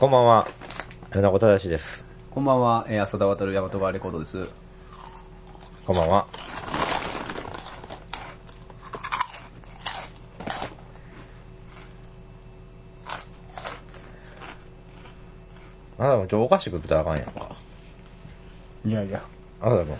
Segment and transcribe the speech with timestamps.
[0.00, 0.48] こんばんは。
[1.10, 1.84] 米子正です。
[2.30, 4.48] こんばんは、えー、浅田渡る大和川レコードです。
[5.84, 6.26] こんばんは。
[15.98, 17.54] あなたもちょ、お菓子食ってたらあかんやんか。
[18.86, 19.22] いやいや。
[19.60, 19.98] あなたも。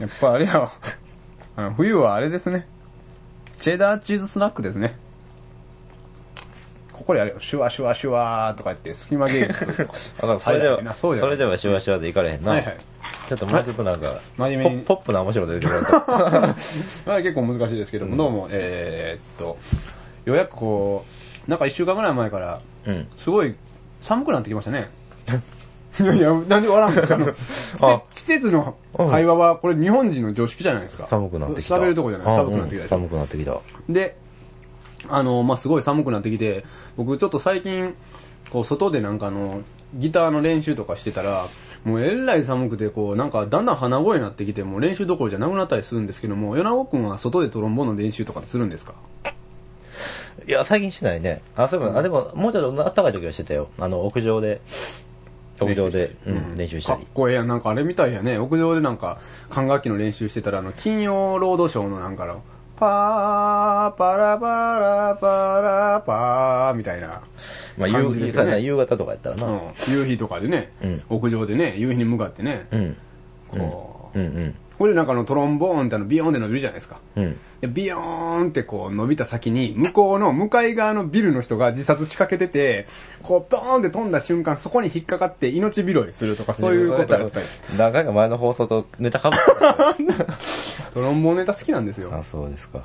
[0.00, 0.72] やっぱあれやわ。
[1.56, 2.68] あの、冬はあれですね。
[3.62, 4.98] チェダーチーズスナックですね。
[7.00, 9.94] ここであれよ、シュワシュワシュワーとか言って、隙間芸術とか。
[10.44, 12.50] それでは、それではシュワシュワでいかれへんな。
[12.52, 12.76] はいはい。
[13.26, 16.56] ちょっともうちょっとなんか、真面目にポップな面白いこと言ってくれた。
[17.10, 19.56] まあ結構難しいですけども、どうも、えー、っと、
[20.26, 21.06] ようやくこ
[21.48, 23.06] う、なんか一週間ぐらい前から、うん。
[23.24, 23.54] すごい
[24.02, 24.90] 寒くなってきましたね。
[25.98, 27.08] いやいや、なんで笑うんです
[27.78, 28.02] か？
[28.14, 28.76] 季節の
[29.10, 31.06] 会話は、これ日本人の常識じゃないですか。
[31.08, 31.76] 寒くなってきた。
[31.76, 32.36] 喋るとこじゃない。
[32.36, 33.58] 寒くなってきた寒くなってきた。
[33.88, 34.16] で、
[35.08, 36.64] あの、まあ、すごい寒くなってきて、
[37.04, 37.94] 僕ちょっと最近、
[38.50, 39.62] こう、外でなんかあの、
[39.94, 41.48] ギターの練習とかしてたら、
[41.84, 48.94] もうえらい寒くて、こう、なんかだんだん鼻声になってきて、もう練習どころじゃなくなったりするんですけども、米子くんは外でトロンボーンの練習とかするんですか？
[50.46, 51.42] いや、最近しないね。
[51.56, 53.70] あ、そういえば、あ、でも、もうちょっと暖かい時はしてたよ。
[53.78, 54.60] あの、屋上で、
[55.58, 57.08] 屋上で、うん、練習したりかっ。
[57.14, 57.48] こええやん。
[57.48, 58.38] なんかあれみたいやね。
[58.38, 59.18] 屋上でなんか、
[59.50, 62.42] 管楽器の練習してたら、あの、金曜ロードショーのなんかの、
[62.80, 64.46] パー、パラパ
[64.80, 67.20] ラパラパー、みたいな。
[67.76, 69.46] まあ、夕日、感じですよね夕方とかやったらな。
[69.46, 69.92] うん。
[69.92, 72.96] 夕日とかでね、うん屋上でね、夕日に向かってね、うん。
[73.50, 74.54] こう、うんうん。
[74.80, 77.02] これでなんかあのトロンボーンってあのビヨーンって伸びるじゃないですか。
[77.14, 77.38] うん。
[77.60, 82.88] でビヨーンってこう伸びた先に、向こうの向かい側のビルの人が自殺仕掛けてて、
[83.22, 87.46] こうボーンって飛んだ瞬間そこに引っかかって命拾いするとかそういうことやったり。
[87.76, 89.94] 何回か前の放送とネタかぶった。
[90.94, 92.08] トロンボーンネタ好きなんですよ。
[92.14, 92.80] あ、そうですか。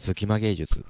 [0.00, 0.84] 隙間芸術。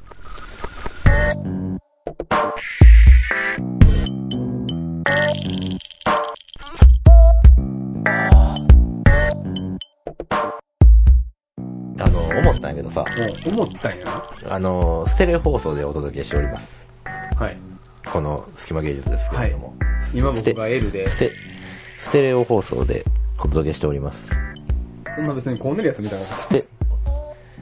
[10.31, 13.05] あの、思ったんやけどさ、
[13.47, 14.31] 思ったんやな。
[14.49, 16.69] あの、ステレオ放送でお届けしております。
[17.37, 17.57] はい。
[18.11, 19.75] この隙間芸術ですけれども。
[20.13, 21.33] 今僕が L で、ステ、
[22.01, 23.05] ステレオ放送で
[23.39, 24.31] お届けしております。
[25.15, 26.67] そんな別にコーネリアスみたいなステ、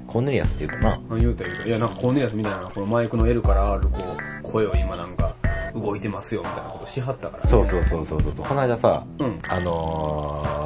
[0.07, 0.93] コーネリアスっていうかな。
[0.93, 1.65] あ言うた言うた。
[1.67, 3.99] いや、なんかコーネリアスみたいな、このマイクの L から R こ
[4.43, 5.35] う、声を今なんか、
[5.75, 7.51] 動いてますよみたいなことしはったからね。
[7.51, 8.33] そうそうそうそうそう。
[8.35, 9.41] この間さ、うん。
[9.49, 10.62] あのー、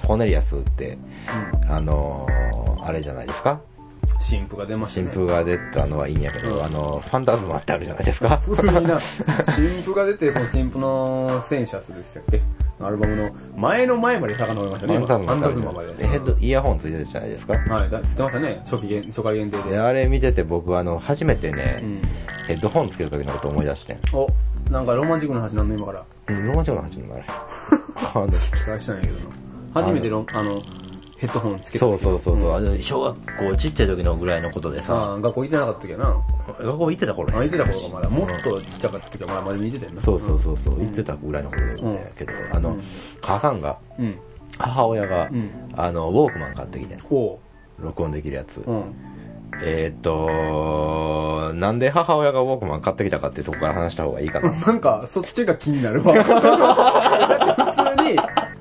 [0.00, 0.96] コーネリアスって、
[1.68, 3.60] あのー、あれじゃないですか？
[4.18, 5.10] 新婦が出ましたね。
[5.12, 8.38] 新風が出たのはいいんやけど、うんあの、ファンタズマってあるじゃないですか？
[8.46, 8.98] 古いな。
[9.56, 12.40] 新婦が出て、この新婦のセンシャスでしたっけ
[12.80, 14.98] アルバムの前の前まで遡りましたね。
[14.98, 15.92] ファンタズマまで。
[15.94, 17.52] でヘッド、イヤホンついてるじゃないですか？
[17.74, 18.52] はい、だ知ってましたね。
[18.70, 19.70] 初期限、初回限定で。
[19.70, 22.00] で、あれ見てて僕、あの、初めてね、うん。
[22.46, 23.98] ヘッドホンつける時のこと思い出してん。
[24.14, 24.26] お、
[24.70, 26.04] なんかロマンチックな話なんの今から。
[26.28, 27.22] うん、ロマンチックな話になる。
[27.96, 28.34] あ の期
[28.70, 29.36] 待したんやけどな。
[29.82, 30.62] 初めてロあの、
[31.18, 36.16] ヘッドホンつけたそう時そうそうそう、あんの小学校ちっちゃい時のぐらいのことでさ、ああ、学校行ってなかった時やな。
[36.60, 40.02] 学校行ってた頃あ、行ねってた頃がまだ、もっとちっちゃかった時はまだ真面目に行ってたよな。
[40.02, 42.82] そうそうそうそう、ん行ってたぐらいのことだうんけど、あの、うん
[43.22, 44.18] 母さんが、うん。
[44.58, 46.98] 母親が、うんあの、ウォークマン買ってきて。
[47.78, 48.58] 録音できるやつ。
[48.66, 48.94] うん。
[49.62, 54.50] えーっと、なんで母親がウォークマン買ってきたかっていうとこから話した方がいいかな。
[54.66, 56.12] なんか、そっちが気になるわ。
[57.74, 58.18] 普通に、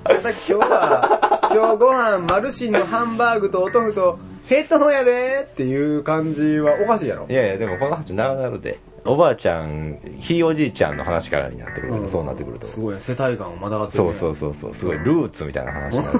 [0.07, 7.33] 今日は、今日ご飯、マルシンのハンバーグとお豆腐とヘッドホンやでっていう感じはおかしいやろい。
[7.33, 8.79] やいや、でもこの話長なるで。
[9.03, 12.67] おばあちゃん、ひいおじいちゃんの話からになってくると、んそうなってくると。
[12.67, 14.19] すごい、世帯感をまだがってる、そうね。
[14.19, 16.19] そうそうそう、すごいルーツみたいな話になる。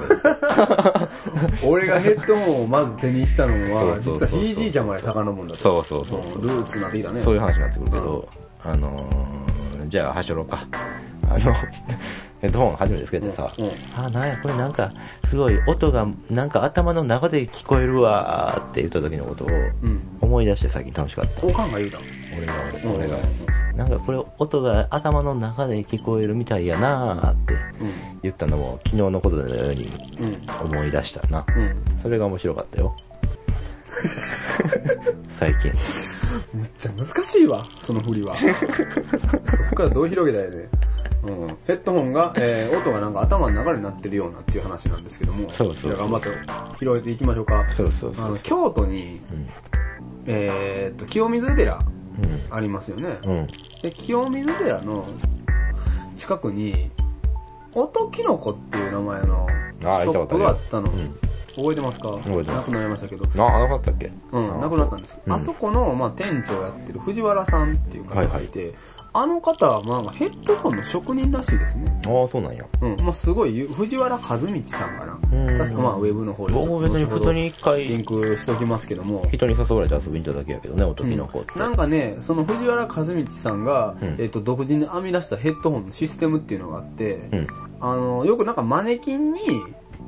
[1.64, 5.62] 俺がヘッドホンをまず手にしたのは、そうそうそうそう実はひいじいちゃんまで遡るんだった。
[5.62, 7.20] そうそうそううんルーツになってきたね。
[7.20, 8.28] そういう話になってくるけど、
[8.64, 10.66] あのー、じゃあ、はしょろうか。
[11.28, 11.52] あの、
[12.40, 14.92] ヘッドホン初めてつけてさ、うんうんあ、なんや、これなんか、
[15.30, 19.52] すごい音が、なんか頭の中で聞こえるわーって言った時のことをう
[19.88, 20.00] ん。
[20.20, 21.46] 思い出して最近楽しかった。
[21.46, 22.04] おかんが言うたの。
[22.36, 22.54] 俺が、
[22.84, 23.18] うん俺が。
[23.76, 27.92] なんかこれ音が頭の中で聞こえるみたいやなーってうん。
[28.22, 30.72] 言ったのも昨日のことのようにうん。
[30.72, 31.44] 思い出したな。
[31.48, 31.74] うん。
[32.02, 32.96] それが面白かったよ。
[35.38, 35.72] 最近。
[36.52, 38.36] めっちゃ難しいわ、その振りは。
[38.36, 40.68] そっからどう広げたいね。
[41.24, 41.46] うん。
[41.66, 45.48] ヘッドホンが、えー、音がなんか頭の中になってるようなっていう話なんですけども。
[45.50, 47.64] そうそうそうじゃあ頑張って広げていきましょうか。
[47.76, 49.46] そうそうそうあの、京都に、うん。
[50.26, 52.56] えーっと、清水寺うん。
[52.56, 53.18] ありますよね。
[53.24, 53.46] うん。
[53.82, 55.06] で、清水寺の
[56.16, 56.90] 近くに、
[57.74, 59.46] 音キノコっていう名前の
[59.80, 60.90] ショップがあったの。
[60.90, 61.18] うん。
[61.56, 62.10] 覚えてますか？
[62.10, 63.24] 覚えてますなくなりましたけど。
[63.44, 64.12] あ、なかったっけ？
[64.32, 65.14] うん、なくなったんです。
[65.26, 68.74] うんあそこの、まあ、店長やってる藤原さんっていう方がいて、
[69.12, 72.02] あの方は、まあ、ヘッドホンの職人らしいですね。
[72.04, 72.66] ああ、そうなんや。
[72.82, 72.96] うん。
[73.00, 75.18] まあ、すごいゆ、藤原和道さんかな。
[75.32, 76.52] うん確かまあ、ウェブの方で。
[76.52, 79.26] 僕も別に普通に一回、リンクしときますけども。
[79.32, 81.58] 人に誘われて遊びに行っただけやけどね、おときの子って。
[81.58, 87.46] なんかね、その藤原和道さんが、うんえっと、独自に編み出したヘッドホンのシステムっていうのがあって、うん。
[87.80, 89.40] あの、よくなんかマネキンに、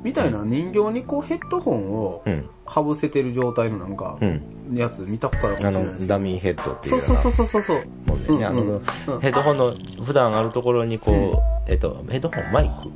[0.03, 2.49] みたいな人形にこうヘッドホンをうん。
[2.69, 4.41] 被せてる状態のなんかう、ん。
[4.75, 6.07] やつ見たことあるかあの、もしれないですけど。
[6.09, 7.83] ダミーヘッドっていうそうそうそうそうそう。
[8.07, 8.75] もんでね、あの、うんう
[9.17, 9.73] んヘッドホンの
[10.05, 11.11] 普段あるところにこ
[11.67, 12.89] う、えっと、ヘッドホン、マイク？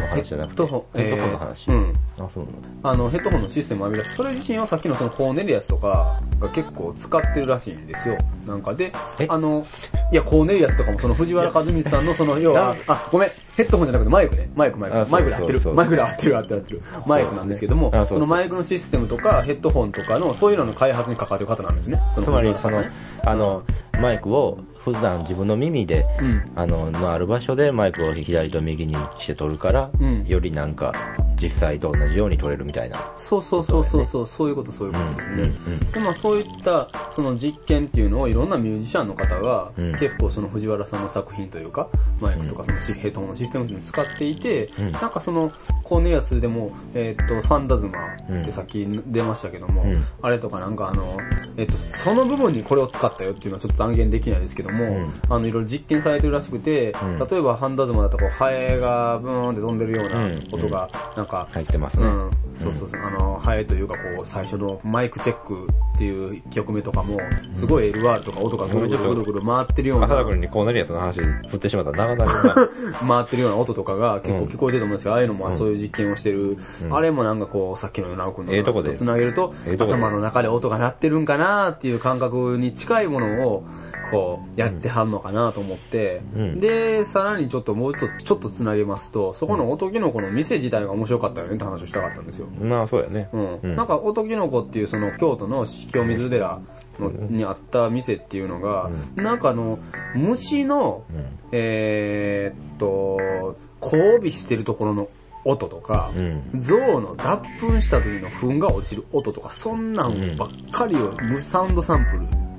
[0.00, 1.64] の話じゃなくて、ヘッドホンヘッドホンの話。
[1.68, 2.90] えーうんあ、そうなんだ。
[2.90, 8.18] あの、ヘッドホンのシステムを編み出して、それ自身はさっきのそのコーネリアスとかが結構使ってるらしいんですよ。
[8.46, 9.66] なんかでえ、あの、
[10.12, 14.50] いや、コーネリアスとかもその藤原和道さんのその、要は、あ、ごめん、ヘッドホンじゃなくてマイクね。
[14.54, 15.10] マイク、マイク。
[15.10, 16.82] マイクで合ってるマイクで合ってる、合ってる、合ってる。
[17.06, 22.00] マイクなんですけどもあそのマイクのシステムとかヘッドホンとかの、そういうのの開発に関わってる方なんですね。
[22.14, 22.84] そのつまり、その
[23.24, 23.62] あの、
[24.00, 26.52] マイクを普段自分の耳で、うん。
[26.56, 30.94] あの、のある場所でマイクを左と右にして撮るから、うんよりなんか、
[31.40, 33.12] 実際と同じように撮れるみたいな。
[33.18, 35.64] そうそうそうそうそう、そういうこと、そういうことですね。
[35.66, 41.88] うんでまあ、そういったその実験っていうのをいろんなミュージシャンの方が、うん結構その藤原さんの作品というか
[42.20, 45.52] マイクとかそのシヘッドホンのシステムを使っていて、うんなんかその
[45.84, 51.16] コーネリアスでも、えーっとファンダズマってさっき出ましたけども、うんあれとかなんかあの、
[51.60, 55.20] えーっとその部分にこれを使ったよっていうのはちょっと断言できないですけども、うん。
[55.28, 57.18] あのいろいろ実験されてるらしくて、うん。
[57.18, 60.48] 例えばファンダズマだとこうハエがブーンって飛んでるようなうん。
[60.52, 62.04] 音がなんか、入ってますね。
[62.04, 67.18] うん、そうそうそう、あの、ハエというか、こう、最初のマイクチェックっていう曲目とかも、
[67.56, 72.68] すごい LR とか音がぐるぐるぐるぐる回ってるような、浅田君にコーネリアスの話振ってしまったら長々な。
[73.06, 76.94] 回ってるような音とかが結構聞こえてると思うんですけど、ああいうのうんもそういう実験をしてる、うん。
[76.94, 83.64] あれもなんかこう、さっきの直君のええとつなげると、ええとこで頭の中で音が鳴ってるんかなっていう感覚に近いものを、
[84.10, 92.46] こう、やってはんのかなと思って、うんで、さらにちょっともうちょっと、ちょっとつなげますと、そこの音キノコの店自体が面白かったよねって話をしたかったんですよ。
[92.46, 93.28] まあ、そうやね。
[93.32, 96.60] うんうんなんか、音きのこっていうその京都の清水寺
[96.98, 99.78] のにあった店っていうのが、なんかあの、
[100.14, 101.24] 虫の、うん。
[101.52, 105.08] えーっと、交尾してるところの
[105.44, 106.62] 音とか、うん。
[106.62, 112.04] 象の脱粉した時の糞が落ちる音とか、そんなんばっかりを、サウンドサン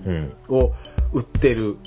[0.04, 0.34] プうん。
[0.50, 0.74] ルを
[1.14, 1.78] 売ってる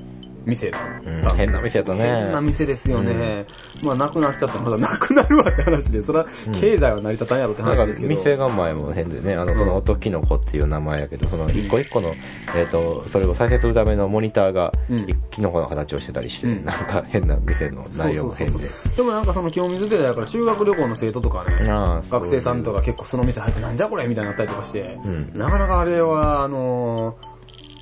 [0.47, 0.79] 店だ。
[0.79, 0.81] っ
[1.23, 2.05] た変な店やったね。
[2.05, 3.47] 変な店ですよね。
[3.83, 4.55] まあ、なくなっちゃった。
[4.55, 6.27] らまだなくなるわって話で、それは
[6.61, 8.15] 経済は成り立たんやろって話ですけど。
[8.17, 9.59] 店構えも変でね、あの、うん。
[9.59, 12.15] その音キノコっていう名前やけど、その一個一個の、
[12.55, 16.65] えっと、それを再生するためのモニターがうん、キノコの形をしてたりして、うん。
[16.65, 18.69] なんか変な店の内容も変で。
[18.97, 21.67] でもなんかその清水寺だから修学旅行の生徒とかね、
[22.11, 25.33] 学生さんとか結構その店入ってなんじゃこれみたいになったりとかして、うん。
[25.35, 27.17] なかなかあれは、あの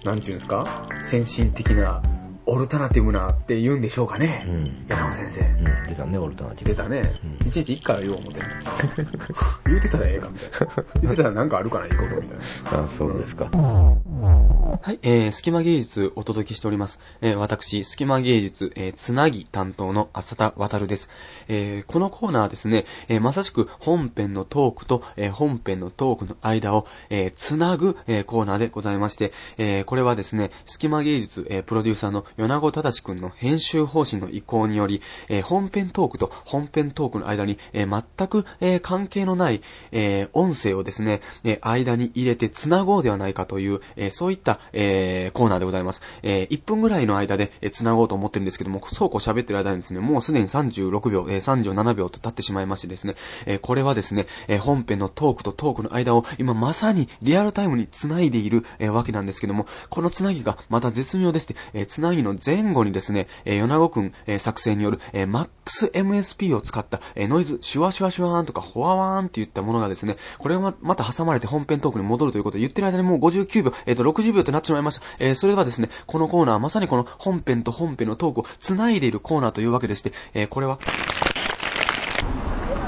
[0.05, 0.89] ー、なんていうんですか？
[1.11, 2.03] 先進的な、
[2.47, 4.45] オルタナティブなって言うんでしょうかね。
[4.47, 4.87] うん。
[4.89, 5.41] 柳尾先生。
[5.41, 5.89] うん。
[5.89, 6.71] 出たね、オルタナティブ。
[6.71, 7.03] 出たね。
[7.25, 8.41] うん一日一回は言おう思って。
[9.67, 10.85] 言うてたらええかみたいな。
[11.03, 12.45] 言うてたらなんかあるかないいことみたいな。
[12.85, 13.49] あそうですか。
[13.53, 16.99] はい、えー、隙間芸術お届けしております。
[17.21, 21.09] えー、私、隙間芸術、えー、つなぎ担当の浅田渡です。
[21.49, 46.03] えー、このコーナーはですね、えー、まさしく本編のトークと、えー、本編のトークの間を、えー、つなぐ、えー、コーナーでございまして、えー、これはですね、隙間芸術、えー、プロデューサーの米子忠くんの編集方針の意向により、えー、本編トークと本編トークの間に、えー、全く、えー、関係のない、え、音声をですね、え、間に入れてつなごうではないかという、え、そういった、え、コーナーでございます。
[46.23, 53.15] え、1分ぐらいの間で、えー、つなごうと思ってるんですけども、そうこう喋ってる間にですね、もうすでに36秒、えー、37秒と経ってしまいましてですね、
[53.47, 75.03] え、これはですね、え、本編のトークとトークの間を今まさにリアルタイムに繋いでいる、え、わけなんですけども、この繋ぎがまた絶妙でして、え、繋ぎの前後にですね、えー、米子くん、えー、作成による、えー、マックス MSP を使った、えー、ノイズ、シュワシュワシュワーンとか、ホワワーンって言ったものがですね、これがままた挟まれて本編トークに戻るということで言ってる間にもう59秒、えっ、と、60秒となってしまいました。
[75.19, 80.79] えー、それはですね、このコーナーはまさにこの本編と本編のトークを繋いでいるコーナーというわけでして、えー、これは、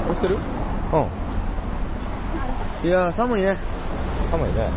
[0.09, 0.37] 押してる？
[0.93, 0.97] う
[2.85, 2.87] ん。
[2.87, 3.57] いやー寒いね。
[4.31, 4.69] 寒いね。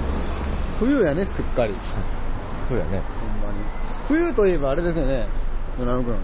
[0.78, 1.74] 冬やね、すっかり。
[2.68, 3.02] そうやね。
[4.08, 5.26] 冬といえばあれですよね、
[5.78, 6.16] 野良くん。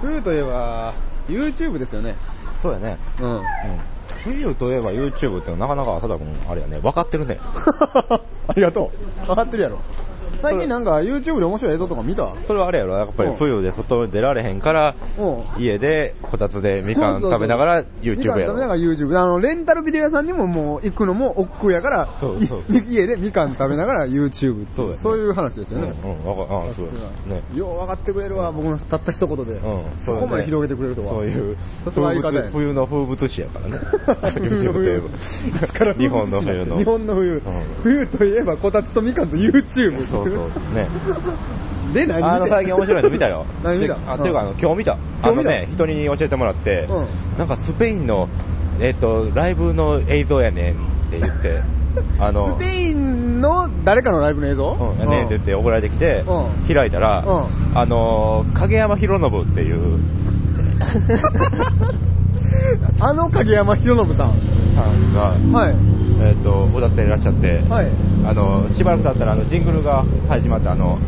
[0.00, 0.94] 冬といえば、
[1.28, 2.14] YouTube ですよね。
[2.60, 2.96] そうやね。
[3.20, 3.30] うん。
[3.34, 3.42] うん。
[4.22, 7.38] 冬といえば YouTube ってなかなか浅田君、あれやね、分かってるね。
[8.48, 8.92] ありがと
[9.24, 9.26] う。
[9.26, 9.80] 分かってるやろ。
[10.46, 12.32] 最近なんか YouTube で面白い映像とか見た？
[12.46, 15.26] それはあれやろ、やっぱり冬で外に出られへんから、う
[15.58, 15.62] ん。
[15.62, 18.68] 家でこたつでみかん食べながら YouTube やみかん食べながろ。
[18.68, 19.18] ら YouTube。
[19.18, 25.92] あの、レンタルビデオ屋さんにももう行くのも億劫やから、そうそうい家でみかん食べながら YouTube そうねそういう話ですよね。
[26.04, 27.42] うん、うん、わか、あさすそうがね。
[27.54, 29.52] よう分かってくれるわ、僕のたった一言で。
[29.52, 31.08] うんそこまで広げてくれるとは。
[31.08, 33.72] そういう、さすが相冬の風物詩やからね。
[34.38, 35.94] YouTube といえば。
[35.94, 37.42] 日本の冬の日本の冬。
[37.82, 40.00] 冬といえばこたつとみかんと YouTube。
[40.02, 40.48] そうそう。
[40.74, 40.86] ね。
[41.94, 43.46] で、何あの、最近面白いの見たよ。
[43.62, 43.94] 何見た？
[43.94, 44.98] てあ、ていうか、あの、今日見た。
[45.22, 45.28] 今日見た？
[45.28, 48.28] あのね、人に教えてもらってう、なんかスペインの、
[48.80, 50.76] えっと、ライブの映像やねんっ
[51.10, 51.60] て言って、
[52.20, 54.72] あの、スペインの誰かのライブの映像？
[54.72, 57.24] うん、やねんって言って送られてきてう、開いたら、う
[57.74, 59.98] あの、影山博信っていう、
[63.00, 64.32] あの影山博信さん。
[64.76, 65.74] さんが、はい。
[66.20, 67.86] えっと、歌っていらっしゃって、はい。
[68.26, 70.98] あの、しばらく経ったら、あの、ジングルが始まって、あの、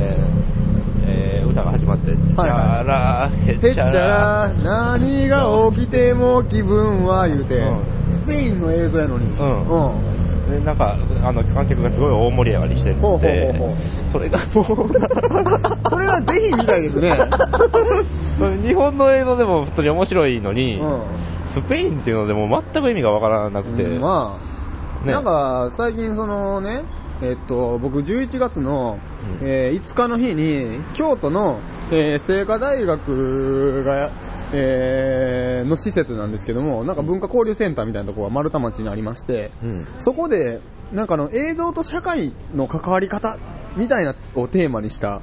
[0.00, 7.76] えーえー歌が始まって、チはいャラ、ヘへっちゃッチャラ、ら、何が起きても気分は言うて、う
[8.10, 9.26] スペインの映像やのに。
[9.38, 10.50] うんうん。
[10.50, 13.76] でなんか、あの、観客がすごい大盛り上がりしてほうほうてほうほ、
[14.12, 14.64] それがもう、
[15.90, 17.12] それはぜひ見たいですね。
[18.62, 20.84] 日本の映像でも普通に面白いのに、う
[21.54, 24.00] スペインっていうのでも全く意味がわからなくて、ん。
[24.00, 24.36] ま
[25.02, 25.12] あ、ね。
[25.12, 26.82] なんか、最近そのね、
[27.22, 28.98] えっと、僕11月の、
[29.40, 29.48] うん。
[29.48, 34.10] えー5日の日に、京都の、えー清華大学が、
[34.52, 39.86] えーの施設なんですけども、なんか文化交流センターみたいなところが丸太町にありまして、うん。
[39.98, 40.60] そこで、
[40.92, 43.36] なんかあの映像と社会の関わり方
[43.76, 45.20] みたいなをテーマにした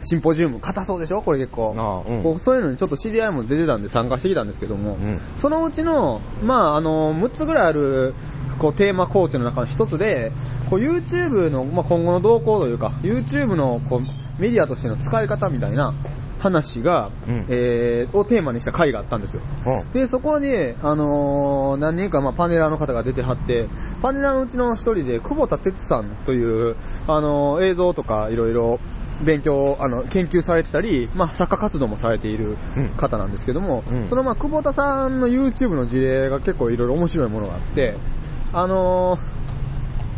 [0.00, 1.22] シンポジウム、硬そうでしょ？
[1.22, 1.74] これ結構。
[1.76, 2.22] ああうん。
[2.22, 5.20] こうそういうのにちょっと知り合いも出てたんで参加してきたんですけども、うん。
[5.36, 8.14] そのうちの、まああの、6つぐらいある、
[8.58, 10.32] こうテーマコーチの中の一つで、
[10.68, 15.92] こう YouTube の、まあ、今後の動向というか、YouTube のこうメディアとしての使い方みたいな
[16.38, 17.46] 話が、うん。
[17.48, 19.42] えーをテーマにした回があったんですよ。
[19.66, 19.92] うん。
[19.92, 20.48] で、そこに、
[20.82, 23.66] あのー何人か、まあ、パネラーの方が出てはって、
[24.00, 26.76] パネラーのうちの一人で、久保田哲さんという、
[27.06, 28.78] あのー映像とかいろいろ
[29.22, 32.88] 勉強、あの、研究されてたり、まあ、作家活動もされているうん。
[32.90, 34.08] 方なんですけども、うん。
[34.08, 37.96] その、まあ、久保田さんの YouTube の事例が結構いろいろ面白いものがあって、
[38.52, 39.20] あのー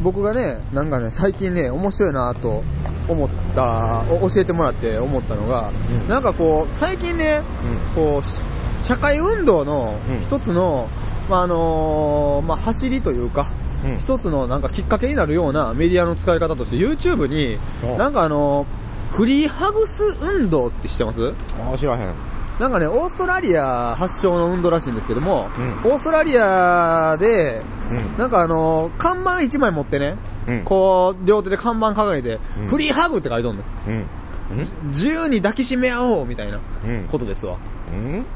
[0.03, 2.65] 僕がね、なんかね、最近ね、面白いなと
[3.09, 6.09] 思った、お教えてもらって思ったのが、うん。
[6.09, 7.41] なんかこう、最近ね、
[7.95, 8.41] こう、し
[8.83, 10.21] 社会運動のうん。
[10.25, 10.89] 一つの、
[11.31, 13.53] まあ、あのーまあ、走りというか、
[13.85, 13.99] うん。
[14.01, 18.82] 一つのなんかきっかけになるようなメディアの使い方として YouTube にお、なんかあのー
[19.13, 21.35] フリーハグス運動って知ってます？
[21.73, 22.15] あ知らへん。
[22.59, 25.49] なんかね、オーストラリア発祥の運動らしいんですけども、
[25.85, 30.17] うオーストラリアで、うんなんかあのー看板一枚持ってね、
[30.47, 33.63] うんこう、両手で看板掲げて、うんフリーハグって書いとんの。
[33.87, 34.07] うん。
[34.89, 37.09] 自由に抱きしめ合おうみたいなうん。
[37.11, 37.59] ことですわ。
[37.93, 38.27] うん？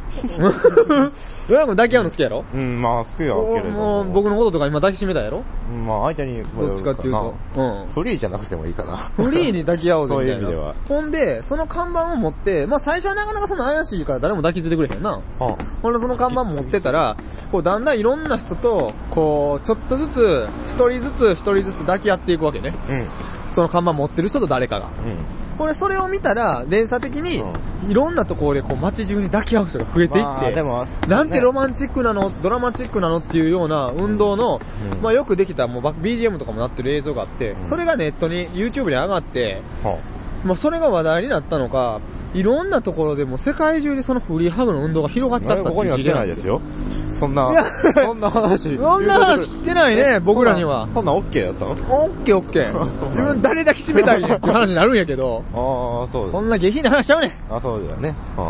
[1.48, 2.44] ドラゴン抱き合うの好きやろ？
[2.54, 5.42] うん、まあ好きやけれどもう僕のこととか今抱きしめたやろ？
[5.70, 7.34] うんまあ相手に、どっちかっていうと。
[7.56, 7.86] うん。
[7.92, 8.96] フリーじゃなくてもいいかな。
[8.96, 10.42] フリーに抱き合おうぜみたいな。
[10.42, 15.20] そういう意味ではほんで、その看板を持って、まあ最初はなかなかその怪しいから誰も抱きついてくれへんな。
[15.38, 17.16] はほんでその看板持ってたら、
[17.50, 22.74] こうだんだんいろんな人と、こう、ちょっとずつ、一人ずつ一人ずつ抱き合っていくわけね。
[22.88, 23.06] うん。
[23.52, 24.86] その看板持ってる人と誰かが。
[24.86, 25.45] うん。
[25.56, 27.42] これそれを見たら、連鎖的に、
[27.88, 34.60] いろんなところでこう街中に抱き合う人が増えていって、まあでもなんてロママンチックなの、ドラマチックなのっていうような運動の、
[34.92, 35.02] うん。
[35.02, 37.66] まあよくできたもうバ BGM とかもなってる映像があって、うん。
[37.66, 39.98] それがネットに YouTube に上がって、は
[40.44, 42.00] まあそれが話題になったのか、
[42.34, 46.60] いろんなところでもう世界中でそのフリーハグの運動が広がっちゃったっていうここには来て時代なんですよ。
[46.60, 46.85] ないですよ。
[47.18, 47.50] そんな、
[47.94, 48.76] そんな話。
[48.76, 50.88] そんな話来てないね、僕らには。
[50.92, 51.70] そんなん OK やったの？
[51.70, 51.74] オ
[52.08, 52.84] ッケーオッケー。
[53.08, 57.54] 自分誰抱きしめたいねんって話になるんやけど、 ああ、そうそんな下品な話ちゃうねん。
[57.54, 58.14] あ、そうだよね。
[58.36, 58.40] う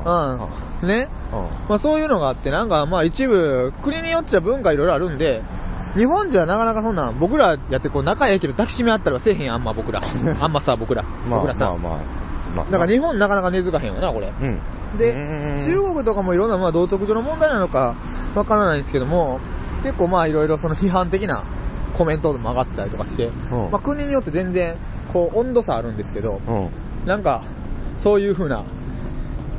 [0.82, 0.88] うん。
[0.88, 1.08] ね。
[1.68, 5.42] まあそういうのがあって、なんかまあ一部、国によっては文化いろいろあるんで、
[5.96, 10.00] 日本じゃなかなかそんなん、僕らやってこう仲ええけど抱きしめ合ったりはせえへんあんま僕ら。
[10.40, 11.02] あんまさ、僕ら。
[11.28, 11.61] まあ僕らさ。
[11.61, 11.92] まあまあ。
[12.56, 14.32] まあだから日本なかなか根付かへんわな、これ。
[14.40, 14.58] うん。
[14.97, 17.95] でうん、中国とかもいろんなまあ道徳上の問題なのか
[18.35, 19.41] わからないんですけども、
[19.83, 21.45] 結構まあいろいろその批判的な
[21.95, 24.76] コメントも上がってたりとかして、うんまあ国によって全然
[25.12, 26.69] こう温度差あるんですけど、うん。
[27.07, 27.45] なんか、
[27.97, 28.65] そういう風な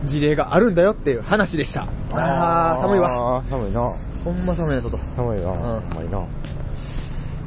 [0.04, 1.88] 事例があるんだよっていう話でした。
[2.12, 3.44] あー、寒いわ。
[3.50, 3.82] 寒いな。
[4.24, 4.98] ほんま寒いな、外。
[5.16, 5.52] 寒いな。
[5.80, 6.24] ん寒いな。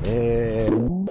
[0.04, 1.10] えー。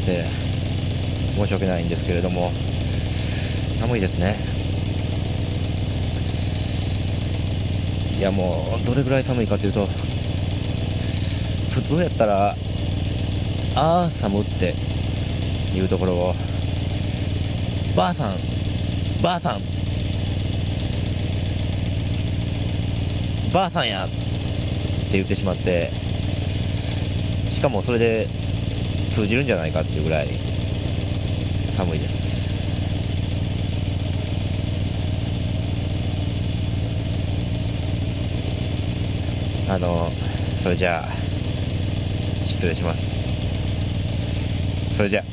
[0.00, 0.26] て、
[1.36, 2.52] 申し訳ないんですけれども、
[3.78, 4.38] 寒いですね。
[8.18, 9.88] いやもう、どれぐらい寒いかというと、
[11.70, 12.56] 普通やったら、
[13.74, 14.74] あー寒って
[15.74, 16.34] いうところを、
[17.96, 18.38] ばあさん、
[19.22, 19.62] ばあさん、
[23.52, 24.14] ばあさんやって
[25.12, 25.90] 言ってしまって、
[27.50, 28.39] しかもそれで
[29.14, 30.28] 通じるんじゃないかっていうぐらい
[31.76, 32.20] 寒いです。
[39.68, 40.10] あの、
[40.62, 41.12] それじゃあ、
[42.44, 43.02] 失礼します。
[44.96, 45.24] それじゃあ。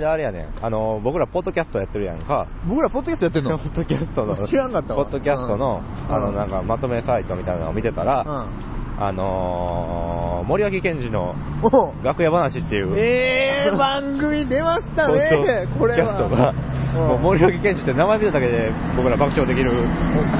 [0.00, 0.46] 間あれやねん。
[0.62, 2.46] あの、僕らポッドキャストやってるやんか。
[2.66, 3.56] 僕らポッドキャストやってんの？
[3.58, 8.44] ポッドキャストの、知らんかったわポッドキャストの、うんあの、なんか、まとめサイトみたいなのを見てたら、うん。
[9.00, 15.68] あのー、森脇健児のお楽屋話っていう、えー、番組出ましたね。
[15.78, 15.98] これは。
[15.98, 16.58] キャストが、うん
[16.98, 19.70] もう森脇健児って名前見ただけで僕ら爆笑できる。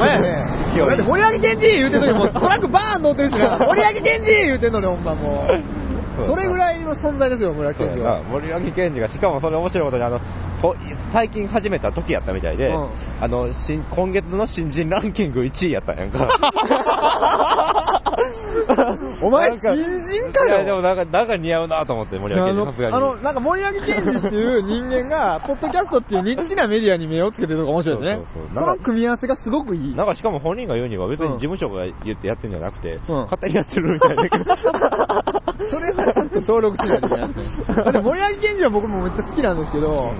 [0.00, 0.43] まやね。
[0.77, 3.59] だって森脇健児言うてんのにもうトラックバーン乗ってるしな。
[3.59, 5.77] 森脇健児言うてんのにほんまもう。
[6.26, 8.22] それぐらいの存在ですよ、森脇そうやな健児は。
[8.22, 10.20] 森脇健児が、しかもそれ面白いことに、あの、
[10.61, 10.76] こ
[11.12, 12.88] 最近始めた時やったみたいで、うん
[13.20, 16.28] あの、新、今月の新人ランキング1位やったんやんか。
[19.23, 20.77] お前新人かいや、でよ。
[20.77, 22.95] もなんか、なんか似合うなと思って、森あ脇健さすがに。
[22.95, 28.64] あの、なんか森脇健児っていう人間が、ポッドキャストっていうニッチなメディアに目をつけてるのが面白いですねそうそうそう。
[28.64, 29.95] その組み合わせがすごくいい。
[29.95, 34.55] なんかしかも本人が言うには別に事務所が言ってやってんじゃなくて、うん勝手にやってるみたいだけど。
[35.69, 37.67] それはちょっと登録しないといけないですね。
[37.75, 40.12] だって森脇健児は僕もめっちゃ好きなんですけど、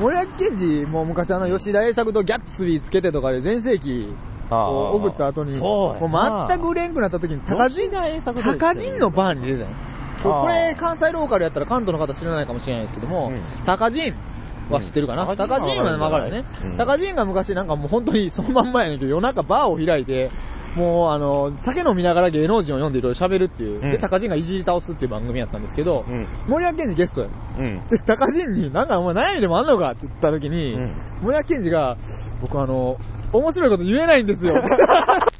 [0.00, 4.14] 森脇健児も昔あの吉田栄作とギャッツビーつけてとかで全盛期
[4.50, 9.76] を送った後に、もう全く売れんくなった時に高人、高人のバーに出てたよ。
[10.22, 13.38] これ関西ローカルやったら関東の方知らないかもしれないですけども、うん。
[13.64, 14.14] 高人
[14.70, 15.36] は知ってるかな、うん。
[15.36, 16.44] 高人はわかるよね。
[16.64, 20.30] うん高人が昔なんかもう本当にそのまんまやねんけど夜中バーを開いて、
[20.76, 26.26] もうあの、酒飲みながら芸能人を読んでいろいろ喋るっていう、うんで、高人がいじり倒すっていう番組やったんですけど、うん。
[26.46, 27.28] 森脇健児ゲストや。
[27.58, 27.86] うん。
[27.88, 30.90] で、高人に、なんかお前悩みでもあんのかって言った時に、うん
[31.22, 31.96] 森脇健児が、
[32.42, 32.98] 僕あの、
[33.32, 34.54] 面白いこと言えないんですよ。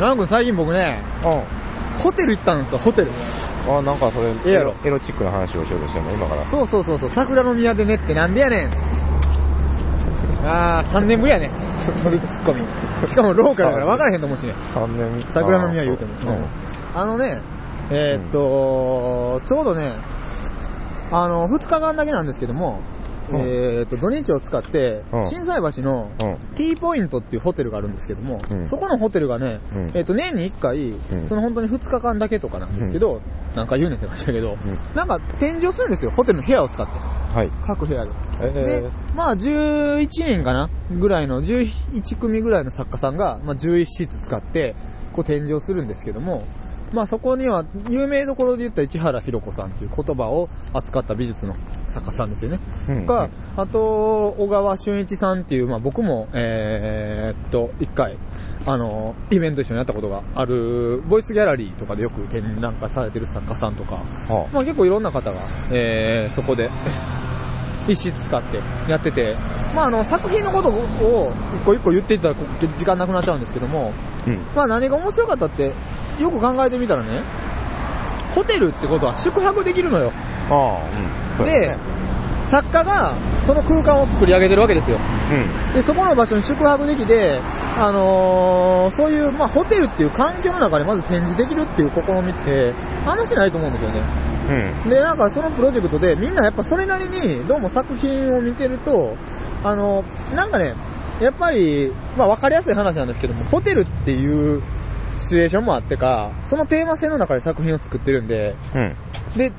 [0.00, 3.08] 山君最近僕ね、うホテル行ったんですよ、ホテル。
[3.08, 3.10] ん。
[3.68, 6.44] あ、なんかそれ、ええやろエロチックな話をしようとしてんの、今から。
[6.44, 8.70] そうそうそうそう、桜の宮でねってなんでやねん。
[10.46, 11.50] あー、3年ぶりやね。
[12.04, 12.62] 乗りツッコミ。
[13.06, 14.54] しかもローカルだから分からへんと思うしね。
[14.74, 15.24] 3年。
[15.28, 16.10] 桜の宮言うても。
[16.32, 16.44] ううん
[16.92, 17.40] あのね、
[17.90, 19.94] えーっと、ちょうどね、
[21.12, 22.99] あの、2日間だけなんですけども、うん
[23.38, 26.36] えーっと、土日を使ってう、ん心斎橋のうん。
[26.54, 33.20] T ポイントっていうホテルがあるんですけども、うんそこのホテルがね、うんえーっと、年に1回、んその本当に2日間だけとかなんですけど、
[33.54, 34.56] なんか言うねんってましたけど、
[34.94, 36.92] なんか展示をするんですよ、ホテルの部屋を使って。
[37.34, 37.50] はい。
[37.66, 38.10] 各部屋で。
[38.42, 44.74] えで、まあ11人かなぐらいの、11組ぐらいの作家さんが、まあ11室使って、
[45.12, 46.42] こう展示をするんですけども、
[46.92, 51.54] まあそこには、有名どころで言った市原ひろ子さんっていう言葉を扱った美術の
[51.86, 52.58] 作家さんですよね。
[52.88, 58.16] うんとか、あと、小川俊一さんっていう、まあ僕も、えーっと、一回、
[58.66, 63.96] あの、イベント一緒にやったことがある、ボイスギャラリーとかでよく展覧会されてる作家さんとか、
[64.28, 66.68] はまあ結構いろんな方が、えー、そこで、
[67.88, 69.34] 一室使ってやってて、
[69.74, 72.44] まああの、作品のことを一個一個言っていったらこ
[72.76, 73.92] 時間なくなっちゃうんですけども、
[74.26, 74.38] うん。
[74.54, 75.72] まあ何が面白かったって、
[76.22, 77.22] よく考えてみたらね、
[78.34, 80.12] ホテルってことは宿泊できるのよ。
[80.50, 81.44] ああ、うん。
[81.44, 81.76] でね、
[82.50, 83.14] 作家が
[83.46, 84.98] その空間を作り上げてるわけですよ。
[85.68, 85.74] うん。
[85.74, 87.40] で、そこの場所に宿泊できて、
[87.78, 92.72] あのーそういう、まあ、ホテルっていう環境の中でまず展示できるっていう試みって、
[93.06, 94.00] あんましないと思うんですよね。
[94.84, 94.90] うん。
[94.90, 99.16] で、なんかそのプロジェクトでみんなやっぱそれなりにどうも作品を見てると、
[99.62, 100.04] あの、
[100.34, 100.74] なんかね、
[101.20, 104.62] やっぱり、まあ分かりやすい話なんですけども、ホテルっていう
[105.18, 108.94] シチュエーションもあってか、そのテーマ性の中で作品を作ってるんで、うん。
[109.36, 109.52] で、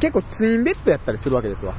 [0.00, 1.74] 結構ツインベッドやったりするわけですわ。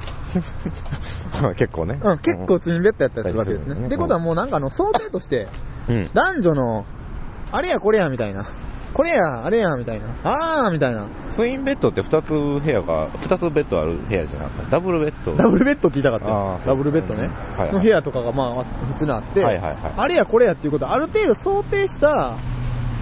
[1.56, 2.00] 結構ね。
[2.04, 3.76] うん、結構ツインベッドやったりするわけですね。
[3.80, 5.48] うんってことはもうなんかあの想定として、
[5.88, 6.10] うん。
[6.14, 6.86] 男女の、
[7.52, 8.44] あれやこれやみたいな。
[8.94, 10.08] これや、あれやみたいな。
[10.24, 11.06] あーみたいな。
[11.32, 14.72] ツインベッドって二つ部屋が、二つベッドある部屋じゃなかった？
[14.72, 15.36] ダブルベッド。
[15.36, 17.30] ダブルベッドって言いたかったあよーそうダブルベッドね。
[17.56, 22.34] はいはいの部屋とかがまあ普通にあって、はいはいはいあれやこれやっていうことはある程度想定した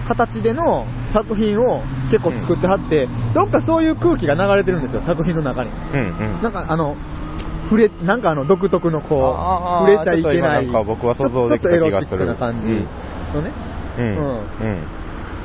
[0.08, 5.70] 形での作品を結構作ってはって、どっかそういう空気が流れてるんですよ、作品の中に。
[5.92, 6.02] うんう
[6.38, 6.42] ん。
[6.42, 6.96] なんかあの、
[7.64, 10.64] 触れ、なんかあの独特のこあーう、触れちゃいけない。
[10.64, 13.50] ちょっと今なんか僕は想像できたちょちょっとエロチックな感じのね。
[13.98, 14.04] うん。
[14.04, 14.44] うんうん。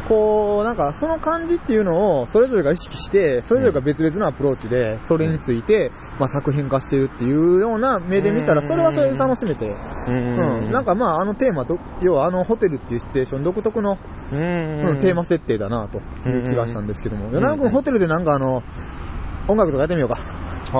[0.07, 9.73] こう、なんかその感じっていうのをそれぞれが意識して、それぞれが別々のアプローチで、それについて、まあ作品化してるっていうような目で見たら、それはそれで楽しめて、
[10.07, 10.15] うん。
[10.15, 10.71] うん。
[10.71, 13.97] なんかまああのテーマと、要はあのホテルっていうシチュエーション独特の、
[14.31, 14.39] うん。
[14.87, 18.61] うん、テーマ設定だなという気がしたんですけども、米山君ホテルでなんかあの、
[19.47, 20.17] 音楽とかやってみようか。
[20.73, 20.79] ああ、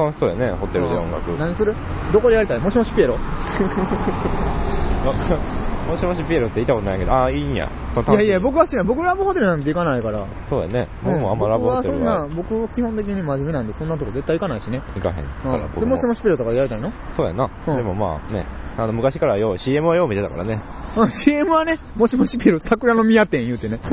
[0.00, 1.32] 楽しそうやね、ホテルで音楽。
[1.32, 1.38] うん。
[1.38, 1.74] 何する？
[2.12, 2.58] どこでやりたい？
[2.60, 3.18] もしもしピエロ？
[5.88, 7.68] もしもしピエロって言ったことないけど、ああ、いいんや。
[8.08, 8.94] いやいや、僕は知らない。
[8.94, 10.26] 僕ラブホテルなんて行かないから。
[10.48, 10.88] そうやね。
[11.02, 14.80] 僕もあんまラブホテルは僕はそんな、僕は基本的に真面目なんで、そんなとこ絶対行かないしね。
[14.94, 15.24] 行かへんか
[15.56, 16.90] ら、僕もしもしピエロとかでやりたいの？
[17.12, 17.48] そうやな。
[17.66, 20.60] うんでもまあね、あの、昔からよう、CM はよう見てたからね。
[20.96, 23.78] うん CM はね、もしもしピエロ、桜の宮店言うてね。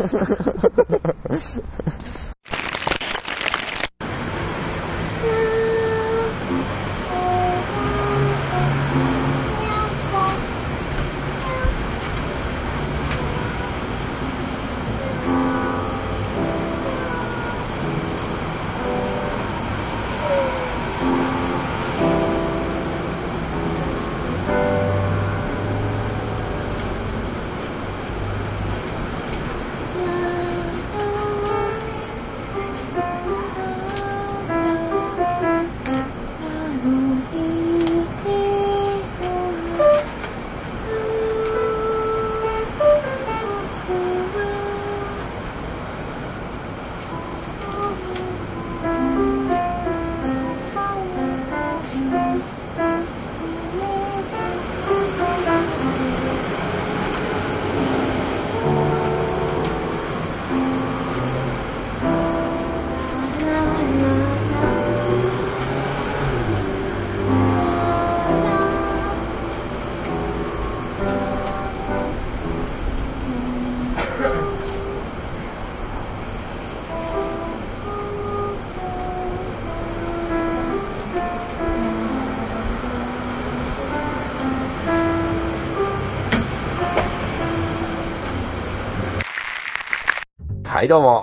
[90.81, 91.21] はい、どうも。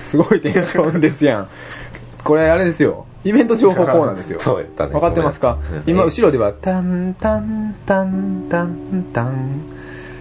[0.00, 1.48] すごいテンションですやん。
[2.24, 3.04] これあれですよ。
[3.22, 4.40] イベント情報コーナーですよ。
[4.40, 5.58] そうやったね分かってますか？
[5.86, 9.60] 今、後ろでは、タンタンタンタンタン。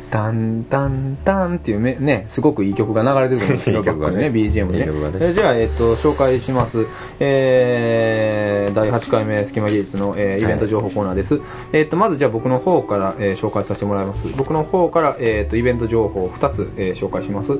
[0.09, 6.85] タンタンタンっていうめね、すごくいい曲が流れてると思うんですけ曲がね BGM でねいい曲がねえじゃあ、えっと、紹介します。
[7.19, 11.41] えー、第8回目、隙間技術の、えーイベント情報コーナーです。
[11.73, 14.21] えっと、まずじゃあ僕の方から、えー紹介させてもらいます。
[14.37, 17.51] 僕の方から、えっと、イベント情報を2つ、えー紹介します。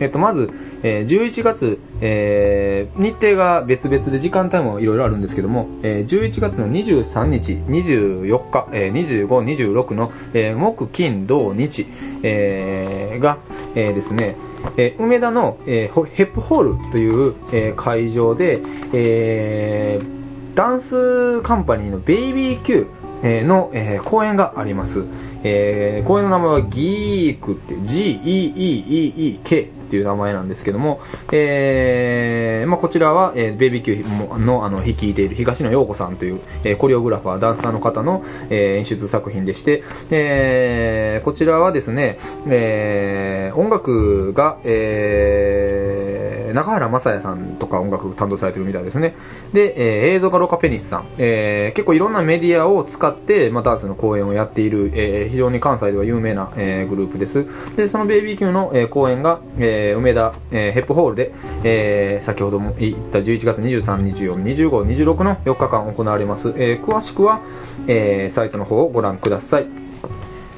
[0.00, 0.50] えっと、まず、
[0.82, 11.86] えー11月、えー日程が別々で時間帯もいろいろあるんですけども、えー11月の23日、24日、えー25、26の、えー木、金、土、日、
[12.22, 13.38] えーが、
[13.74, 14.36] えーですね、
[14.76, 18.60] えー梅田の、えーヘップホールという、えー会場で、
[18.92, 20.18] えー
[20.54, 22.86] ダンスカンパニーのベイビー Q
[23.22, 25.04] えーの、えー公演があります。
[25.44, 31.00] えー公演の名前はギークって、G-E-E-E-E-K っていう名前なんですけども、
[31.32, 49.14] えーまあ、こちらは、えーベイビー Q もの、あの、率いている東野陽子さんという、えーコリオグラファー、ダンサーの方の、えー演出作品でして、えーこちらはですね、えー音楽が、えー中原雅也さんとか音楽担当されてるみたいですね。
[49.52, 57.46] で、えー映像がロカペニスさん、えー結構いろんなメディアを使って、まあ、ダンスの公演をやっている、えー非常に関西では有名な、えーグループです。
[57.76, 59.40] で、そのベイビー級の、えー公演が、
[59.78, 61.32] えー梅田、えーヘップホールで、
[61.64, 66.48] えー先ほども言った11月23、24、25、26の4日間行われます。
[66.56, 67.40] えー詳しくは、
[67.86, 69.66] えーサイトの方をご覧ください。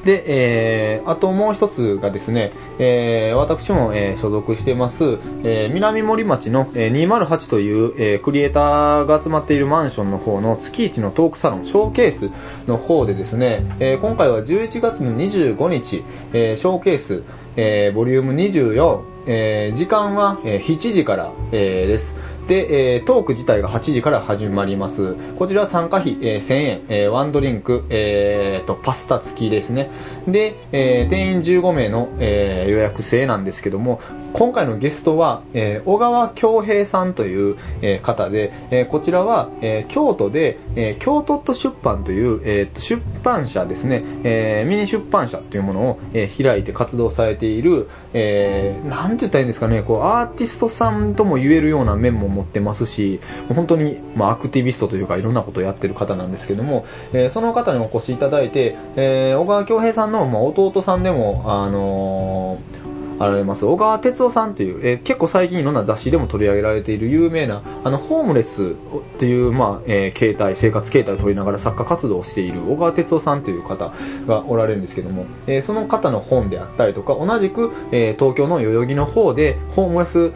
[0.04, 4.96] で、えー、あともう一つがですね、えー、私も、えー所属してます、
[5.44, 12.30] えー、南森町の、えー208という、えークリエイターが集まっているマンションの方の月一のトークサロン、ショーケース
[12.66, 16.02] の方でですね、えー今回は11月の25日、
[16.32, 17.22] えーショーケース、
[17.56, 22.14] えーボリューム24、えー時間は、えー7時から、えーです。
[22.48, 25.14] で、えートーク自体が8時から始まります。
[25.38, 29.90] こちら参加費、えー1000円、えーワンドリンク、えーと、パスタ付きですね。
[30.26, 34.00] で、えー定員15名の、えー予約制なんですけども、
[34.32, 73.92] 今回のゲストは、えー小川京平さんという、えー方で、えーこちらは、えー京都で、えー京都と出版という、えーと出版社ですね、えーミニ出版社というものを、えー開いて活動されている、えーなんて言ったらいいんですかね、こう、アーティストさんとも言えるような面も持ってますし、本当に、まあ、アクティビストというか、いろんなことをやってる方なんですけども、えーその方にお越しいただいて、えー小川京平さんの、まあ、弟さんでも、あのーあられます、小川哲夫さんという、えー結構最近いろんな雑誌でも取り上げられている有名な、あの、ホームレスっていう、まあ、えー形態、生活形態を取りながら作家活動をしている小川哲夫さんという方
[74.26, 80.32] がおられるんですけども、えーその方の本であったりとか、同じく、え東京の代々木の方で、ホームレス、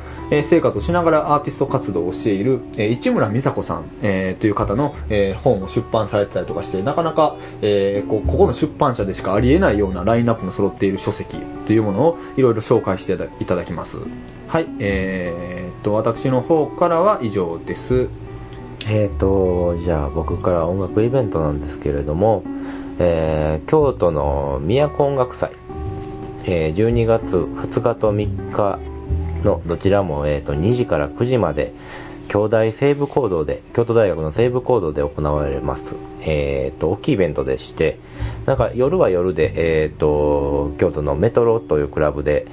[0.48, 13.98] 生活をしながらアーティスト活動をしている、え市村美佐子さん、えという方の、え本を出版されてたりとかして、なかなか、えーこここの出版社でしかありえないようなラインナップの揃っている書籍というものをいろいろ紹紹介していただきます。
[14.48, 18.08] はい、えーっと、私の方からは以上です。
[18.86, 22.42] えーと、じゃあ僕から音楽イベントなんですけれども、
[22.98, 25.52] えー京都の都音楽祭、
[26.44, 28.78] えー12月2日と3日
[29.44, 31.72] のどちらも、えーと2時から9時まで、
[32.28, 35.82] 兄弟西部行動で、京都大学の西部行動で行われます。
[36.20, 37.98] えーと、大きいイベントでして、
[38.46, 42.46] なんか夜は夜で、えーと、京都のメトロというクラブで、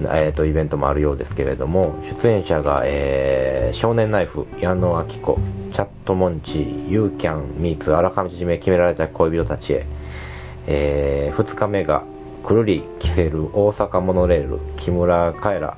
[0.00, 5.38] えー、とイベントもあるようですけれども出演者が、えー少年ナイフ矢野明子
[5.72, 9.86] チャットモンチユーキャンミーツあらかじめ決められた恋人たちへ、
[10.66, 12.04] え2日目が
[12.44, 15.76] くるりキセル大阪モノレール木村カエラ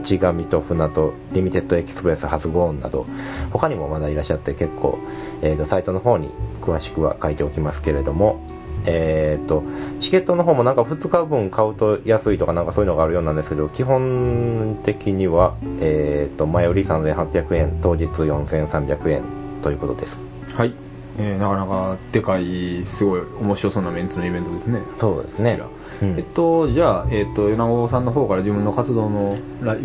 [0.00, 3.06] 淵上と船とリミテッドエキスプレス発語音など
[3.52, 4.98] 他にもまだいらっしゃって結構、
[5.42, 6.30] えーとサイトの方に
[6.60, 8.40] 詳しくは書いておきますけれども
[8.86, 9.64] えー、と、
[10.00, 19.24] チケットの方もなんか2日分買うと安いとかなんかそういうのがあるようなんですけど、基本的には、えー、と、前売り3800円、当日4300円
[19.62, 20.12] ということです。
[20.54, 20.72] はい。
[21.18, 24.80] えーなかなかでかい、すごい面白そうなメンツのイベントですね。
[25.00, 25.60] そうですね。
[26.02, 29.38] うんえっと、じゃあ、えっと、米子さんの方から自分の活動の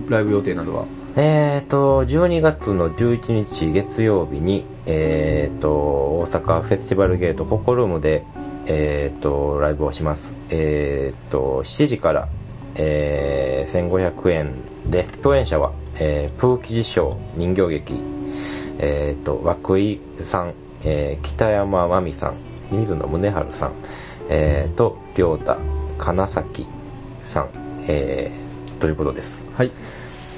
[0.09, 0.85] ライブ予定などは？
[1.15, 8.23] えーと、12月の11日月曜日に、えーと、大阪フェスティバルゲートココルームで、
[8.65, 10.21] えーと、ライブをします。
[10.49, 12.29] えーと、7時から、
[12.75, 14.53] えー1500円
[14.89, 17.93] で、共演者は、えープーキジショー人形劇、
[18.79, 22.35] えーと、涌井さん、えー北山真美さん、
[22.71, 23.71] 水野宗春さん、
[24.29, 25.57] えーと、良太、
[26.01, 26.67] 金崎
[27.31, 27.49] さん、
[27.87, 29.29] えーということです。
[29.55, 29.71] はい。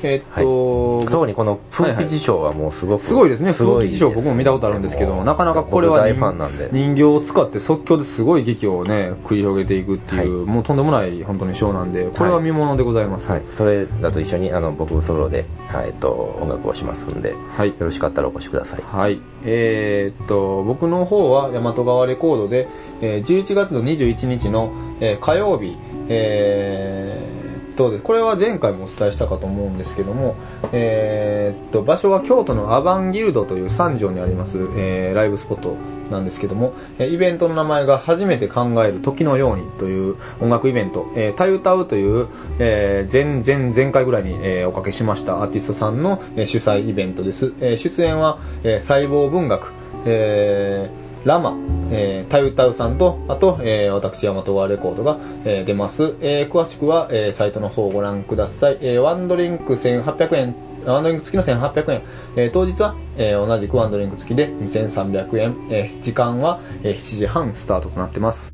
[0.04, 3.54] えっはいと、特にこのプーキジショーはもうすごく、すごいですね。
[3.54, 6.70] 風紀賞僕も見たことあるんですけど、なかなかこれは僕大人ファンなんで。
[6.72, 13.26] 人形を使って即興ですごい劇をね、繰り広げていくっていう、はいもうとんでもない本当にショーなんで、これは見物でございます。
[13.26, 13.42] はい。
[13.58, 18.82] それだと一緒に、あの、僕ソロで、はい、えっと、音楽をしますんで、はいよろしかったらお越しください。
[18.82, 19.20] はい。
[19.46, 22.68] えーっと、僕の方は大和川レコードで、
[23.02, 25.76] えー11月の21日の、えー火曜日、
[26.10, 27.43] えー
[27.74, 30.36] と、これは前回もお伝えしたかと思うんですけども、
[30.72, 35.76] えーっと、場所は京都のアバンギルドという三条にあります、えーライブスポット
[36.10, 42.28] なんですけども、えイベントの名前が初めて考える時のようにという音楽イベント、えー、たゆたうという、
[42.60, 47.54] えー前前前回ぐらいに、えーおかけしましたアーティストさんの、え主催イベントです。
[47.60, 49.72] え出演は、え細胞文学、
[50.06, 51.56] えー、ラマ、
[51.90, 56.16] えー、タユタウさんと、あと、えー、私、ヤマトワレコードが、えー出ます。
[56.22, 58.78] えー詳しくは、えーサイトの方をご覧ください。
[58.82, 60.56] えーワンドリンク1800円、
[60.86, 62.02] ワンドリンク付きの1800円。
[62.36, 65.68] えー当日は、えー同じくワンドリンク付きで2300円。
[65.72, 68.54] えー時間は、えー7時半スタートとなってます。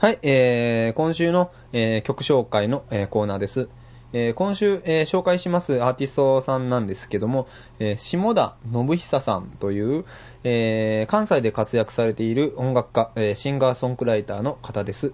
[0.00, 3.68] はい、えー、今週の、えー曲紹介の、えーコーナーです。
[4.12, 7.46] えー今週、えー紹介しますアーティストさんなんですけども、
[7.78, 10.04] えー下田信久さんという、
[10.44, 15.12] え関西で活躍されている音楽家、えシンガーソングライターの方です。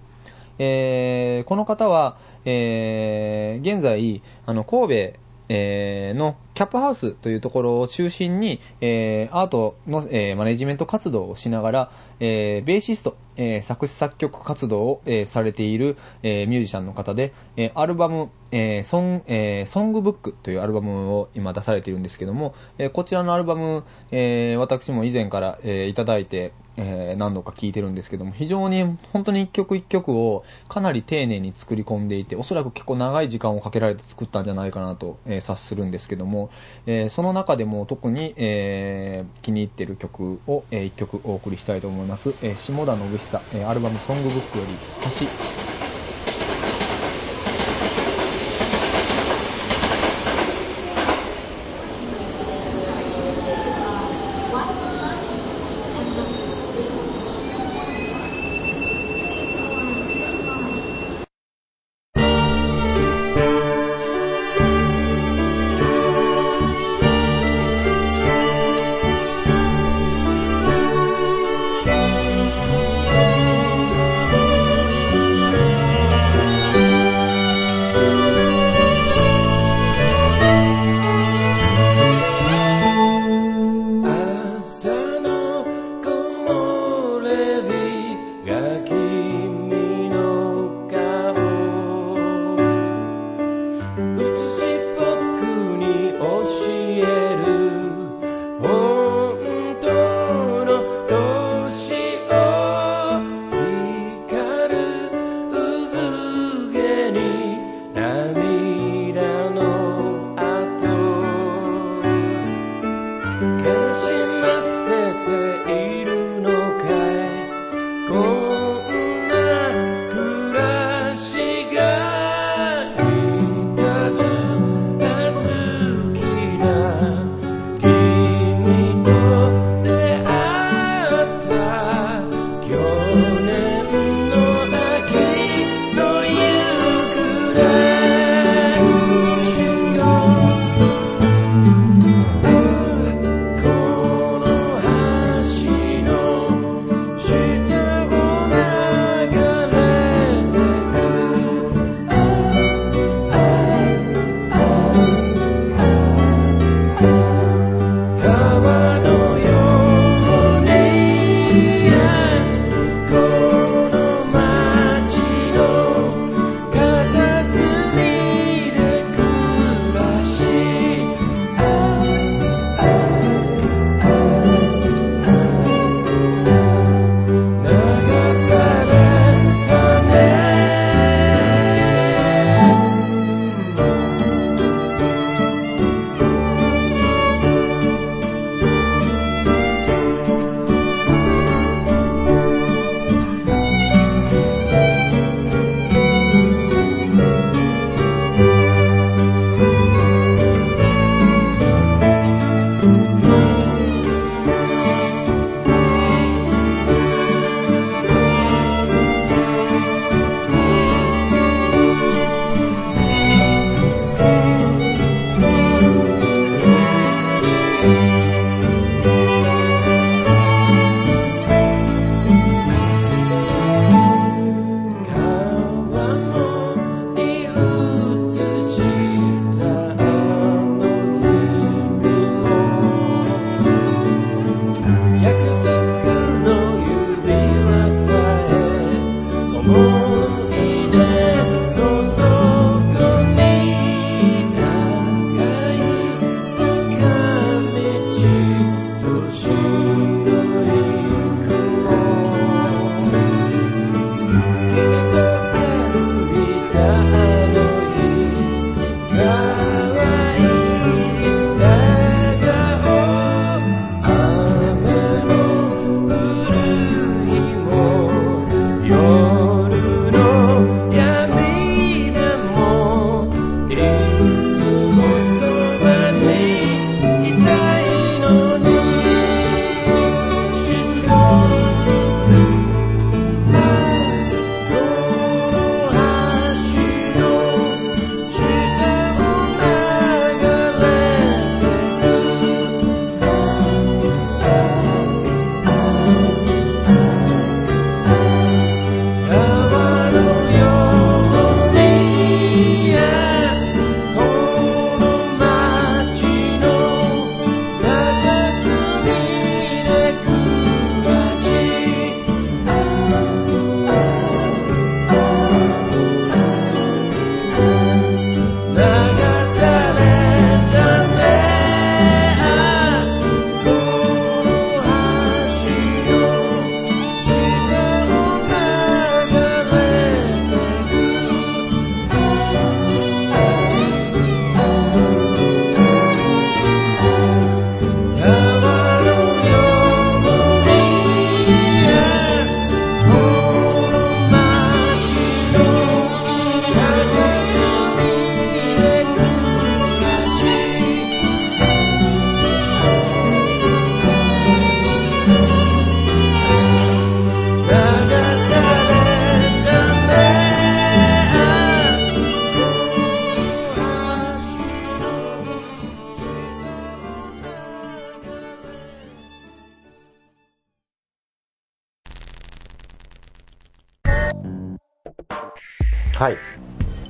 [0.59, 11.91] えこの方は、え現在、あの、神戸、えのキャップハウスというところを中心に、えーアートの、えーマネジメント活動をしながら、
[12.21, 36.44] えーベーシスト、えー作詞作曲活動を、えーされている、えーミュージシャンの方で、えーアルバム、えーソンえーソングブックというアルバムを今出されているんですけども、えーこちらのアルバム、えー私も以前から、えーいただいて、えー何度か聴いてるんですけども、非常に本当に一曲一曲をかなり丁寧に作り込んでいて、おそらく結構長い時間をかけられて作ったんじゃないかなと、えー察するんですけども、
[36.87, 42.35] えーその中でも特に、えー気に入ってる曲を、えー1曲お送りしたいと思います。
[42.43, 45.27] えー下田信久、えーアルバムソングブックより、橋。「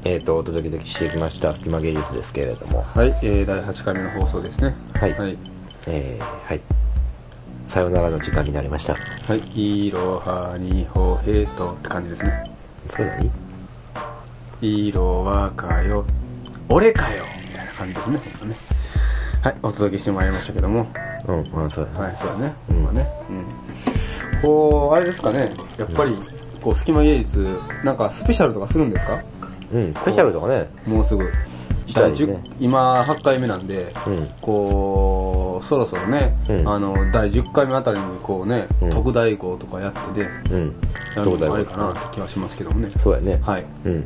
[0.06, 4.74] えっ、と、お届けしてきました、隙間芸術ですけれども、はい、えー、第8回目の放送ですね。
[5.00, 5.38] はいはい。
[5.86, 6.60] えー、はい。
[7.70, 8.92] さよならの時間になりました。
[8.94, 12.44] はい、いろはにほへとって感じですね。
[12.92, 13.06] それ
[14.60, 16.04] 何いろはかよ、
[16.68, 18.18] 俺かよみたいな感じですね。
[18.18, 18.56] ほんとね
[19.40, 20.86] はい、お届けしてまいりましたけども。
[21.26, 22.06] うん、まあそうだね。
[22.08, 22.54] はい、そうだね。
[22.68, 23.08] うんまあね。
[23.30, 23.46] うん。
[24.42, 25.54] こう、あれですかね。
[25.78, 26.14] やっぱり、
[26.60, 29.22] こう、隙間芸術、なんかスペシャルとかするんですか？
[29.72, 30.68] うん、スペシャルとかね。
[30.86, 31.24] もうすぐ。
[31.92, 34.28] 第したいね10今、8回目なんで、うん。
[34.40, 40.74] こう、そろそろね、うんあの、第10回目あたりにこうね、うん特大号とかやってて、うん。
[41.16, 42.90] やるのもありかなって気はしますけどもね。
[43.02, 43.40] そうやね。
[43.42, 43.64] はい。
[43.84, 44.04] うん。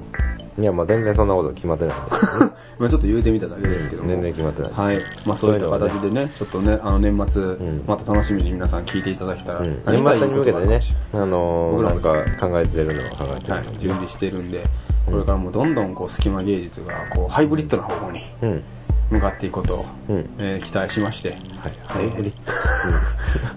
[0.59, 2.17] いや、まあ全然そんなこと決まってないんです。
[2.79, 4.09] 今ちょっと言うてみただけですけども。
[4.09, 5.05] 全然決まってないはい。
[5.25, 10.81] まあそういった形でね、ちょっとね、あの年末、んまた楽しみに皆さん聞いていただけたら、年末に向けてね、
[11.13, 14.65] あのー、なんか考えてるのは考えてるはい、の準備してるんで、
[15.11, 18.63] これからもどんどんこう隙間芸術がこうハイブリッドな方向にうん。
[19.11, 20.31] 向かっていくことを、うん。
[20.39, 21.41] えー期待しまして、はい。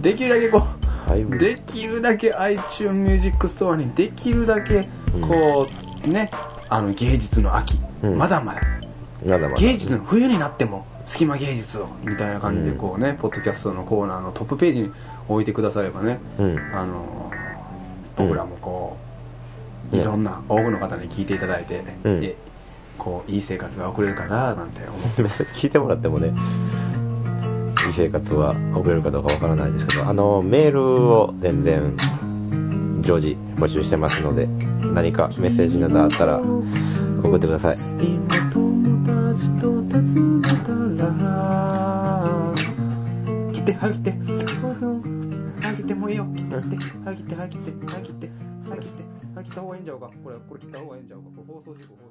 [0.02, 0.64] できるだけこ
[1.30, 4.88] う、できるだけ iTunes Music Store にできるだけ
[5.22, 5.68] こ
[6.06, 6.32] う、ね、
[6.70, 8.62] あの芸術の秋、うんまだまだ
[9.26, 9.60] まだまだ。
[9.60, 14.92] 芸術の冬になっても隙間芸術をみたいな感じでこうね、ポッドキャストのコーナーのトップページに
[15.28, 16.58] 置いてくださればね、うん。
[16.74, 17.42] あのー
[18.18, 19.11] 僕らもこう、うん
[19.92, 22.22] いろんな多くの方に聞いていただいて、うん。
[22.22, 22.36] で
[22.98, 25.24] こういい生活が送れるかななんて思って。
[25.58, 26.28] 聞いてもらってもね、
[27.88, 31.98] いい生活は送れるかどうかわからないですけど、あの、メールを全然、
[33.02, 34.48] 常時募集してますので、
[34.94, 36.40] 何かメッセージなどあったら、
[37.24, 37.78] 送ってください。
[43.52, 48.41] 来てはぎてはぎてもいいよ来てはぎてはぎてはぎてはぎて
[49.52, 50.10] った方がいいんちゃうか。
[50.24, 51.30] これこれ切った方がいいんちゃうか。
[51.36, 52.11] これ放送事故放送事